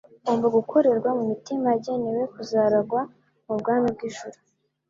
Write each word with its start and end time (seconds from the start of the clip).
ugomba 0.19 0.47
gukorerwa 0.57 1.09
mu 1.17 1.23
mitima 1.31 1.65
yagenewe 1.73 2.21
kuzaragwa 2.33 3.01
ubwami 3.51 3.87
bw'ijuru. 3.95 4.37